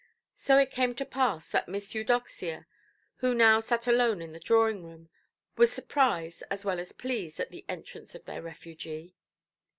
[0.33, 2.65] So it came to pass that Miss Eudoxia,
[3.17, 5.09] who now sat alone in the drawing–room,
[5.57, 9.13] was surprised as well as pleased at the entrance of their refugee.